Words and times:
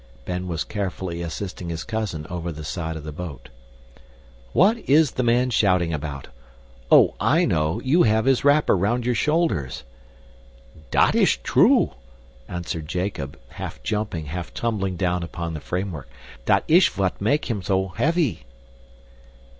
Ben 0.25 0.47
was 0.47 0.63
carefully 0.63 1.21
assisting 1.21 1.69
his 1.69 1.83
cousin 1.83 2.25
over 2.27 2.51
the 2.51 2.63
side 2.63 2.95
of 2.95 3.03
the 3.03 3.11
boat. 3.11 3.49
"What 4.51 4.77
is 4.89 5.11
the 5.11 5.21
man 5.21 5.51
shouting 5.51 5.93
about? 5.93 6.27
Oh, 6.91 7.13
I 7.19 7.45
know, 7.45 7.79
you 7.83 8.01
have 8.01 8.25
his 8.25 8.43
wrapper 8.43 8.75
round 8.75 9.05
your 9.05 9.13
shoulders." 9.13 9.83
"Dat 10.89 11.13
ish 11.13 11.43
true," 11.43 11.91
answered 12.47 12.87
Jacob, 12.87 13.37
half 13.49 13.83
jumping, 13.83 14.25
half 14.25 14.51
tumbling 14.55 14.95
down 14.95 15.21
upon 15.21 15.53
the 15.53 15.61
framework, 15.61 16.09
"dat 16.45 16.63
ish 16.67 16.89
vot 16.89 17.21
make 17.21 17.45
him 17.45 17.61
sho 17.61 17.89
heavy." 17.89 18.47